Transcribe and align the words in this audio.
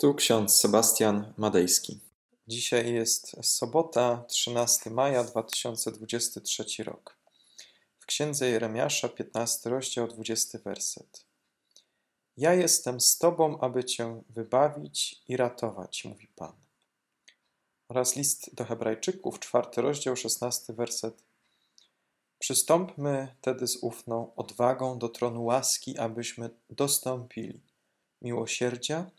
Tu 0.00 0.14
ksiądz 0.14 0.56
Sebastian 0.56 1.32
Madejski. 1.36 2.00
Dzisiaj 2.48 2.92
jest 2.92 3.36
sobota, 3.46 4.24
13 4.28 4.90
maja 4.90 5.24
2023 5.24 6.84
rok. 6.84 7.16
W 7.98 8.06
księdze 8.06 8.48
Jeremiasza, 8.48 9.08
15 9.08 9.70
rozdział, 9.70 10.08
20 10.08 10.58
werset. 10.58 11.24
Ja 12.36 12.54
jestem 12.54 13.00
z 13.00 13.18
Tobą, 13.18 13.60
aby 13.60 13.84
Cię 13.84 14.22
wybawić 14.30 15.22
i 15.28 15.36
ratować, 15.36 16.04
mówi 16.04 16.26
Pan. 16.36 16.52
Oraz 17.88 18.16
list 18.16 18.54
do 18.54 18.64
Hebrajczyków, 18.64 19.40
4 19.40 19.68
rozdział, 19.76 20.16
16 20.16 20.72
werset. 20.72 21.22
Przystąpmy 22.38 23.34
tedy 23.40 23.66
z 23.66 23.76
ufną 23.76 24.34
odwagą 24.36 24.98
do 24.98 25.08
tronu 25.08 25.44
łaski, 25.44 25.98
abyśmy 25.98 26.50
dostąpili 26.70 27.60
miłosierdzia 28.22 29.10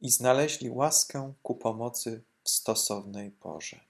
i 0.00 0.10
znaleźli 0.10 0.70
łaskę 0.70 1.32
ku 1.42 1.54
pomocy 1.54 2.22
w 2.44 2.50
stosownej 2.50 3.30
porze. 3.30 3.80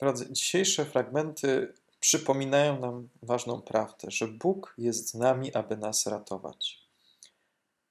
Drodzy, 0.00 0.32
dzisiejsze 0.32 0.84
fragmenty 0.84 1.74
przypominają 2.00 2.80
nam 2.80 3.08
ważną 3.22 3.62
prawdę, 3.62 4.10
że 4.10 4.28
Bóg 4.28 4.74
jest 4.78 5.08
z 5.08 5.14
nami, 5.14 5.54
aby 5.54 5.76
nas 5.76 6.06
ratować. 6.06 6.86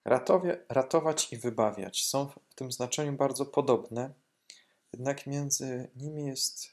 Ratowie, 0.05 0.65
ratować 0.69 1.33
i 1.33 1.37
wybawiać 1.37 2.05
są 2.05 2.27
w 2.27 2.55
tym 2.55 2.71
znaczeniu 2.71 3.13
bardzo 3.13 3.45
podobne, 3.45 4.13
jednak 4.93 5.27
między 5.27 5.89
nimi 5.95 6.25
jest 6.25 6.69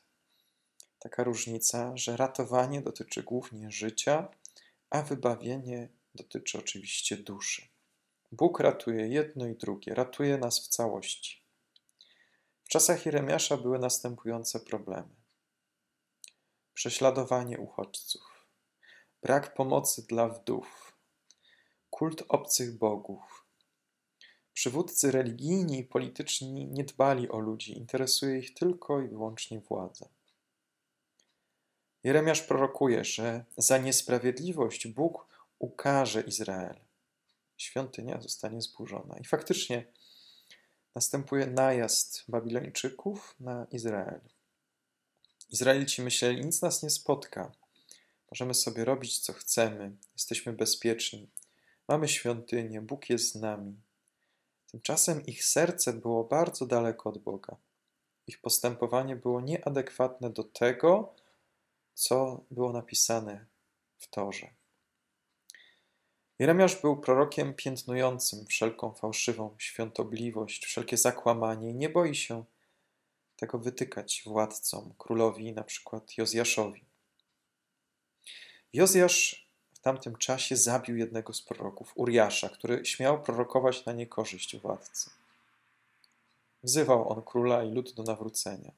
taka 0.99 1.25
różnica, 1.25 1.97
że 1.97 2.17
ratowanie 2.17 2.81
dotyczy 2.81 3.23
głównie 3.23 3.71
życia, 3.71 4.29
a 4.91 5.03
wybawienie 5.03 5.89
dotyczy 6.15 6.59
oczywiście 6.59 7.17
duszy. 7.17 7.72
Bóg 8.33 8.61
ratuje 8.61 9.09
jedno 9.09 9.47
i 9.47 9.55
drugie, 9.55 9.95
ratuje 9.95 10.39
nas 10.39 10.61
w 10.61 10.69
całości. 10.69 11.43
W 12.65 12.69
czasach 12.69 13.07
Jeremiasza 13.07 13.57
były 13.57 13.79
następujące 13.79 14.61
problemy: 14.61 15.15
prześladowanie 16.75 17.59
uchodźców, 17.59 18.47
brak 19.23 19.55
pomocy 19.55 20.07
dla 20.07 20.29
wdów, 20.29 20.97
kult 21.91 22.23
obcych 22.29 22.79
bogów. 22.79 23.47
Przywódcy 24.53 25.11
religijni 25.11 25.79
i 25.79 25.85
polityczni 25.85 26.67
nie 26.67 26.85
dbali 26.85 27.29
o 27.29 27.39
ludzi, 27.39 27.79
interesuje 27.79 28.39
ich 28.39 28.55
tylko 28.55 29.01
i 29.01 29.09
wyłącznie 29.09 29.61
władza. 29.61 30.09
Jeremiasz 32.05 32.43
prorokuje, 32.43 33.05
że 33.05 33.45
za 33.57 33.79
niesprawiedliwość 33.79 34.87
Bóg 34.87 35.27
ukaże 35.59 36.21
Izrael 36.21 36.92
świątynia 37.63 38.21
zostanie 38.21 38.61
zburzona. 38.61 39.19
I 39.19 39.25
faktycznie 39.25 39.93
następuje 40.95 41.47
najazd 41.47 42.25
Babilończyków 42.29 43.37
na 43.41 43.67
Izrael. 43.71 44.21
Izraelici 45.51 46.03
myśleli, 46.03 46.45
nic 46.45 46.63
nas 46.63 46.83
nie 46.83 46.91
spotka. 46.91 47.53
Możemy 48.31 48.55
sobie 48.55 48.85
robić, 48.85 49.19
co 49.19 49.33
chcemy, 49.33 49.97
jesteśmy 50.15 50.53
bezpieczni, 50.53 51.31
mamy 51.89 52.09
świątynię, 52.09 52.81
Bóg 52.81 53.11
jest 53.11 53.33
z 53.33 53.35
nami. 53.35 53.81
Tymczasem 54.71 55.27
ich 55.27 55.45
serce 55.45 55.93
było 55.93 56.25
bardzo 56.25 56.67
daleko 56.67 57.11
od 57.11 57.19
Boga. 57.19 57.57
Ich 58.27 58.41
postępowanie 58.41 59.17
było 59.17 59.41
nieadekwatne 59.41 60.31
do 60.31 60.45
tego, 60.45 61.15
co 61.95 62.45
było 62.51 62.73
napisane 62.73 63.47
w 63.99 64.11
Torze. 64.11 64.62
Jeremiasz 66.43 66.81
był 66.81 66.97
prorokiem 66.97 67.55
piętnującym 67.55 68.47
wszelką 68.47 68.95
fałszywą 68.95 69.55
świątobliwość, 69.59 70.67
wszelkie 70.67 70.97
zakłamanie 70.97 71.71
i 71.71 71.75
nie 71.75 71.89
boi 71.89 72.15
się 72.15 72.45
tego 73.37 73.59
wytykać 73.59 74.23
władcom, 74.27 74.95
królowi, 74.99 75.53
na 75.53 75.65
przykład 75.65 76.19
Jozjaszowi. 76.19 76.85
Jozjasz 78.73 79.49
w 79.73 79.79
tamtym 79.79 80.17
czasie 80.17 80.57
zabił 80.57 80.97
jednego 80.97 81.33
z 81.33 81.43
proroków, 81.43 81.93
Uriasza, 81.95 82.49
który 82.49 82.85
śmiał 82.85 83.23
prorokować 83.23 83.87
na 83.87 83.93
niekorzyść 83.93 84.57
władcy. 84.57 85.11
Wzywał 86.63 87.09
on 87.13 87.23
króla 87.23 87.65
i 87.65 87.71
lud 87.71 87.95
do 87.95 88.03
nawrócenia. 88.03 88.73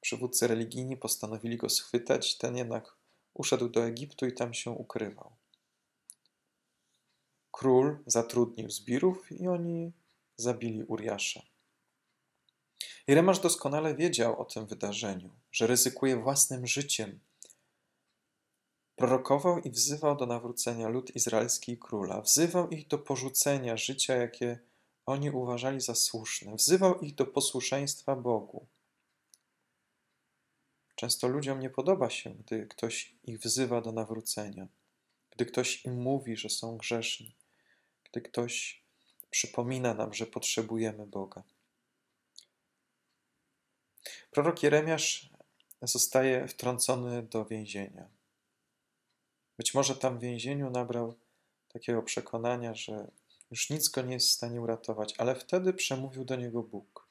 Przywódcy 0.00 0.46
religijni 0.46 0.96
postanowili 0.96 1.56
go 1.56 1.68
schwytać, 1.68 2.38
ten 2.38 2.56
jednak 2.56 2.96
uszedł 3.34 3.68
do 3.68 3.84
Egiptu 3.84 4.26
i 4.26 4.32
tam 4.32 4.54
się 4.54 4.70
ukrywał. 4.70 5.41
Król 7.52 7.98
zatrudnił 8.06 8.70
zbirów 8.70 9.32
i 9.32 9.48
oni 9.48 9.92
zabili 10.36 10.84
Uriasza. 10.84 11.42
Jeremasz 13.06 13.38
doskonale 13.40 13.94
wiedział 13.94 14.40
o 14.40 14.44
tym 14.44 14.66
wydarzeniu, 14.66 15.30
że 15.52 15.66
ryzykuje 15.66 16.16
własnym 16.16 16.66
życiem. 16.66 17.20
Prorokował 18.96 19.58
i 19.58 19.70
wzywał 19.70 20.16
do 20.16 20.26
nawrócenia 20.26 20.88
lud 20.88 21.16
izraelski 21.16 21.72
i 21.72 21.78
króla. 21.78 22.20
Wzywał 22.20 22.70
ich 22.70 22.88
do 22.88 22.98
porzucenia 22.98 23.76
życia, 23.76 24.16
jakie 24.16 24.58
oni 25.06 25.30
uważali 25.30 25.80
za 25.80 25.94
słuszne. 25.94 26.56
Wzywał 26.56 27.00
ich 27.00 27.14
do 27.14 27.26
posłuszeństwa 27.26 28.16
Bogu. 28.16 28.66
Często 30.94 31.28
ludziom 31.28 31.60
nie 31.60 31.70
podoba 31.70 32.10
się, 32.10 32.30
gdy 32.30 32.66
ktoś 32.66 33.14
ich 33.24 33.40
wzywa 33.40 33.80
do 33.80 33.92
nawrócenia, 33.92 34.68
gdy 35.30 35.46
ktoś 35.46 35.84
im 35.84 36.02
mówi, 36.02 36.36
że 36.36 36.48
są 36.48 36.76
grzeszni 36.76 37.41
gdy 38.12 38.20
ktoś 38.20 38.82
przypomina 39.30 39.94
nam, 39.94 40.14
że 40.14 40.26
potrzebujemy 40.26 41.06
Boga. 41.06 41.42
Prorok 44.30 44.62
Jeremiasz 44.62 45.30
zostaje 45.82 46.48
wtrącony 46.48 47.22
do 47.22 47.44
więzienia. 47.44 48.08
Być 49.56 49.74
może 49.74 49.96
tam 49.96 50.18
w 50.18 50.22
więzieniu 50.22 50.70
nabrał 50.70 51.14
takiego 51.68 52.02
przekonania, 52.02 52.74
że 52.74 53.10
już 53.50 53.70
nic 53.70 53.88
go 53.88 54.02
nie 54.02 54.14
jest 54.14 54.28
w 54.28 54.32
stanie 54.32 54.60
uratować, 54.60 55.14
ale 55.18 55.34
wtedy 55.34 55.72
przemówił 55.72 56.24
do 56.24 56.36
niego 56.36 56.62
Bóg, 56.62 57.08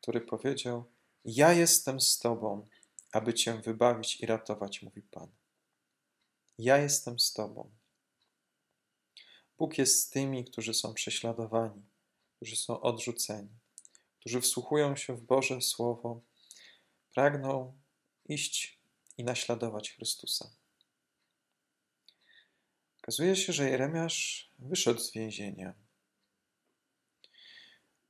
który 0.00 0.20
powiedział: 0.20 0.84
Ja 1.24 1.52
jestem 1.52 2.00
z 2.00 2.18
Tobą, 2.18 2.68
aby 3.12 3.34
Cię 3.34 3.54
wybawić 3.54 4.20
i 4.20 4.26
ratować, 4.26 4.82
mówi 4.82 5.02
Pan. 5.02 5.28
Ja 6.58 6.78
jestem 6.78 7.18
z 7.18 7.32
Tobą. 7.32 7.70
Bóg 9.58 9.78
jest 9.78 10.02
z 10.02 10.10
tymi, 10.10 10.44
którzy 10.44 10.74
są 10.74 10.94
prześladowani, 10.94 11.82
którzy 12.36 12.56
są 12.56 12.80
odrzuceni, 12.80 13.48
którzy 14.20 14.40
wsłuchują 14.40 14.96
się 14.96 15.16
w 15.16 15.22
Boże 15.22 15.60
Słowo, 15.60 16.20
pragną 17.14 17.72
iść 18.28 18.78
i 19.18 19.24
naśladować 19.24 19.90
Chrystusa. 19.90 20.50
Okazuje 23.02 23.36
się, 23.36 23.52
że 23.52 23.70
Jeremiasz 23.70 24.50
wyszedł 24.58 25.00
z 25.00 25.12
więzienia. 25.12 25.74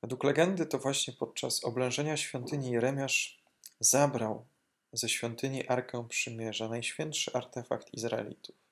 Według 0.03 0.25
legendy 0.25 0.67
to 0.67 0.79
właśnie 0.79 1.15
podczas 1.15 1.65
oblężenia 1.65 2.17
świątyni 2.17 2.71
Jeremiasz 2.71 3.43
zabrał 3.81 4.47
ze 4.93 5.09
świątyni 5.09 5.69
Arkę 5.69 6.09
Przymierza, 6.09 6.69
najświętszy 6.69 7.33
artefakt 7.33 7.95
Izraelitów. 7.95 8.64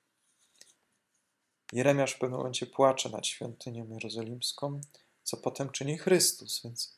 Jeremiasz 1.73 2.13
w 2.13 2.19
pewnym 2.19 2.37
momencie 2.37 2.65
płacze 2.65 3.09
nad 3.09 3.27
świątynią 3.27 3.89
jerozolimską, 3.89 4.81
co 5.23 5.37
potem 5.37 5.69
czyni 5.69 5.97
Chrystus, 5.97 6.61
więc 6.63 6.97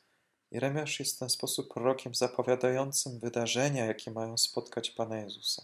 Jeremiasz 0.50 1.00
jest 1.00 1.16
w 1.16 1.18
ten 1.18 1.30
sposób 1.30 1.74
prorokiem 1.74 2.14
zapowiadającym 2.14 3.18
wydarzenia, 3.18 3.84
jakie 3.84 4.10
mają 4.10 4.36
spotkać 4.36 4.90
Pana 4.90 5.18
Jezusa. 5.18 5.62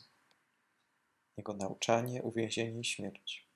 Jego 1.36 1.52
nauczanie, 1.52 2.22
uwięzienie 2.22 2.80
i 2.80 2.84
śmierć. 2.84 3.46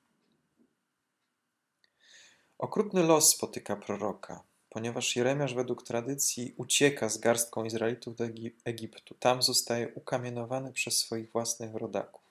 Okrutny 2.59 3.03
los 3.03 3.31
spotyka 3.31 3.76
proroka, 3.76 4.43
ponieważ 4.70 5.17
Jeremiasz 5.17 5.55
według 5.55 5.82
tradycji 5.82 6.55
ucieka 6.56 7.08
z 7.08 7.19
garstką 7.19 7.64
Izraelitów 7.64 8.17
do 8.17 8.25
Egiptu. 8.64 9.14
Tam 9.14 9.43
zostaje 9.43 9.94
ukamienowany 9.94 10.73
przez 10.73 10.99
swoich 10.99 11.32
własnych 11.32 11.75
rodaków. 11.75 12.25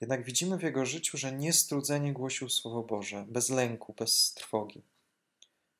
Jednak 0.00 0.24
widzimy 0.24 0.58
w 0.58 0.62
jego 0.62 0.86
życiu, 0.86 1.18
że 1.18 1.32
niestrudzenie 1.32 2.12
głosił 2.12 2.48
Słowo 2.48 2.82
Boże, 2.82 3.24
bez 3.28 3.50
lęku, 3.50 3.94
bez 3.98 4.34
trwogi. 4.34 4.82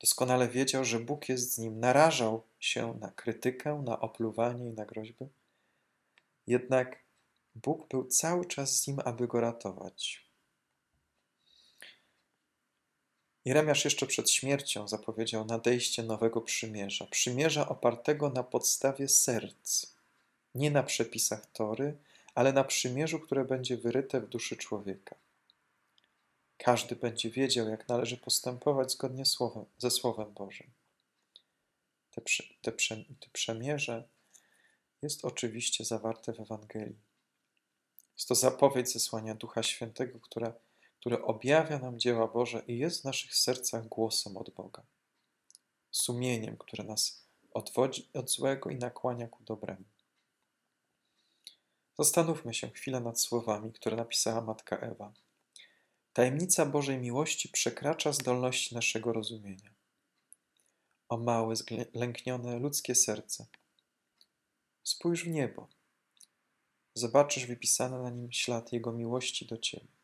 Doskonale 0.00 0.49
wiedział, 0.49 0.84
że 0.84 1.00
Bóg 1.00 1.28
jest 1.28 1.52
z 1.52 1.58
nim, 1.58 1.81
narażał 1.81 2.43
się 2.58 2.94
na 3.00 3.11
krytykę, 3.11 3.82
na 3.84 4.00
opluwanie 4.00 4.69
i 4.69 4.72
na 4.72 4.84
groźby. 4.84 5.28
Jednak 6.46 6.99
Bóg 7.55 7.88
był 7.88 8.05
cały 8.06 8.44
czas 8.44 8.76
z 8.76 8.87
nim, 8.87 9.00
aby 9.05 9.26
go 9.28 9.40
ratować. 9.40 10.31
Jeremiasz 13.44 13.84
jeszcze 13.84 14.06
przed 14.06 14.31
śmiercią 14.31 14.88
zapowiedział 14.88 15.44
nadejście 15.44 16.02
nowego 16.02 16.40
przymierza. 16.40 17.06
Przymierza 17.06 17.69
opartego 17.69 18.31
na 18.31 18.43
podstawie 18.43 19.08
serc, 19.08 19.87
nie 20.55 20.70
na 20.70 20.82
przepisach 20.82 21.46
Tory, 21.46 21.96
ale 22.40 22.52
na 22.52 22.64
przymierzu, 22.64 23.20
które 23.20 23.44
będzie 23.44 23.76
wyryte 23.76 24.20
w 24.20 24.28
duszy 24.28 24.56
człowieka. 24.56 25.16
każdy 26.56 26.96
będzie 26.96 27.31
wiedział, 27.31 27.69
jak 27.69 27.88
należy 27.88 28.16
postępować 28.16 28.92
zgodnie 28.92 29.25
słowem, 29.25 29.64
ze 29.78 29.90
Słowem 29.90 30.32
Bożym. 30.32 30.70
Te, 32.10 32.20
te, 32.62 32.72
te 33.20 33.28
przemierze 33.32 34.08
jest 35.02 35.25
oczywiście 35.25 35.84
zawarte 35.84 36.32
w 36.32 36.40
Ewangelii. 36.40 36.98
Jest 38.16 38.28
to 38.28 38.34
zapowiedź 38.34 38.92
zesłania 38.92 39.34
Ducha 39.34 39.62
Świętego, 39.62 40.20
która, 40.20 40.52
które 41.00 41.22
objawia 41.22 41.78
nam 41.78 41.98
dzieła 41.98 42.28
Boże 42.28 42.62
i 42.66 42.78
jest 42.78 43.00
w 43.00 43.04
naszych 43.04 43.34
sercach 43.37 43.88
głosem 43.88 44.37
od 44.37 44.50
Boga, 44.50 44.82
sumieniem, 45.90 46.56
które 46.56 46.84
nas 46.84 47.26
odwodzi 47.54 48.08
od 48.14 48.31
złego 48.31 48.70
i 48.70 48.76
nakłania 48.76 49.28
ku 49.28 49.44
dobremu. 49.44 49.84
Zastanówmy 51.98 52.54
się 52.54 52.70
chwilę 52.70 53.00
nad 53.00 53.20
słowami, 53.20 53.72
które 53.72 53.96
napisała 53.96 54.40
matka 54.40 54.76
Ewa. 54.76 55.12
Tajemnica 56.12 56.66
Bożej 56.66 56.98
miłości 56.98 57.48
przekracza 57.48 58.12
zdolności 58.12 58.75
naszego 58.75 59.12
rozumienia. 59.12 59.75
O 61.08 61.16
małe, 61.16 61.54
zlęknione 61.94 62.58
ludzkie 62.58 62.94
serce. 62.94 63.46
Spójrz 64.82 65.25
w 65.25 65.28
niebo. 65.28 65.69
Zobaczysz 66.94 67.46
wypisany 67.46 68.02
na 68.02 68.10
nim 68.10 68.32
ślad 68.32 68.72
Jego 68.72 68.92
miłości 68.92 69.46
do 69.46 69.58
Ciebie. 69.58 70.00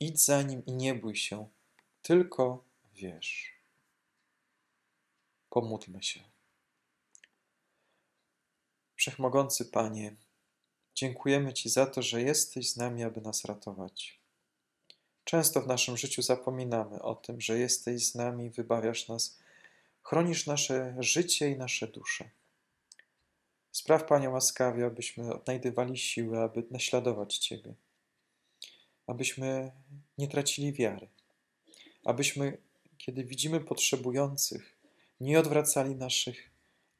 Idź 0.00 0.24
za 0.24 0.42
nim 0.42 0.66
i 0.66 0.72
nie 0.72 0.94
bój 0.94 1.16
się, 1.16 1.48
tylko 2.02 2.64
wierz. 2.94 3.54
Pomódlmy 5.50 6.02
się. 6.02 6.20
Wszechmogący 8.96 9.64
Panie, 9.64 10.16
dziękujemy 11.00 11.52
Ci 11.52 11.68
za 11.68 11.86
to, 11.86 12.02
że 12.02 12.22
jesteś 12.22 12.70
z 12.70 12.76
nami, 12.76 13.04
aby 13.04 13.20
nas 13.20 13.44
ratować. 13.44 14.20
Często 15.24 15.62
w 15.62 15.66
naszym 15.66 15.96
życiu 15.96 16.22
zapominamy 16.22 17.02
o 17.02 17.14
tym, 17.14 17.40
że 17.40 17.58
jesteś 17.58 18.06
z 18.06 18.14
nami, 18.14 18.50
wybawiasz 18.50 19.08
nas, 19.08 19.38
chronisz 20.02 20.46
nasze 20.46 20.96
życie 20.98 21.50
i 21.50 21.56
nasze 21.56 21.88
dusze. 21.88 22.30
Spraw, 23.72 24.04
Panie, 24.04 24.30
łaskawie, 24.30 24.86
abyśmy 24.86 25.34
odnajdywali 25.34 25.98
siłę, 25.98 26.40
aby 26.40 26.66
naśladować 26.70 27.38
Ciebie, 27.38 27.74
abyśmy 29.06 29.72
nie 30.18 30.28
tracili 30.28 30.72
wiary, 30.72 31.08
abyśmy, 32.04 32.58
kiedy 32.98 33.24
widzimy 33.24 33.60
potrzebujących, 33.60 34.76
nie 35.20 35.40
odwracali 35.40 35.94
naszych 35.94 36.50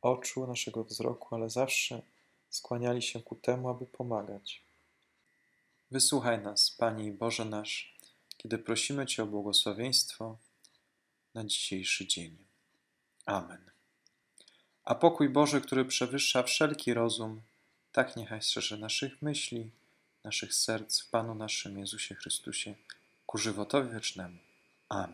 oczu, 0.02 0.47
naszego 0.47 0.85
wzroku, 0.85 1.35
ale 1.35 1.50
zawsze 1.50 2.02
skłaniali 2.50 3.02
się 3.02 3.23
ku 3.23 3.37
temu, 3.37 3.69
aby 3.69 3.87
pomagać. 3.87 4.62
Wysłuchaj 5.91 6.43
nas, 6.43 6.70
Panie 6.70 7.12
Boże 7.12 7.44
nasz, 7.44 7.97
kiedy 8.37 8.58
prosimy 8.58 9.06
Cię 9.06 9.23
o 9.23 9.26
błogosławieństwo 9.26 10.38
na 11.35 11.44
dzisiejszy 11.44 12.06
dzień. 12.06 12.37
Amen. 13.26 13.70
A 14.85 14.94
pokój 14.94 15.29
Boży, 15.29 15.61
który 15.61 15.85
przewyższa 15.85 16.43
wszelki 16.43 16.94
rozum, 16.94 17.43
tak 17.93 18.17
niechaj 18.17 18.43
strzeże 18.43 18.76
naszych 18.76 19.23
myśli, 19.23 19.70
naszych 20.25 20.55
serc 20.55 21.00
w 21.00 21.11
Panu 21.11 21.35
naszym 21.35 21.79
Jezusie 21.79 22.14
Chrystusie, 22.14 22.75
ku 23.26 23.38
żywotowi 23.38 23.94
wiecznemu. 23.94 24.38
Amen. 24.88 25.08